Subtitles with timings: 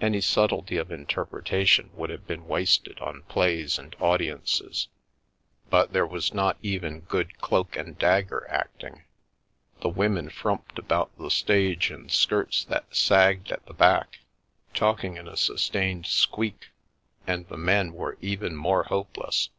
[0.00, 4.88] Any subtlety of interpretation would have been wasted on plays and audiences,
[5.68, 9.04] but there was not even good The Milky Way cloak and dagger acting.
[9.80, 14.18] The women frumped about the stage in skirts that sagged at the back,
[14.74, 16.70] talking in a sustained squeak,
[17.24, 19.50] and the men were even more hopeless.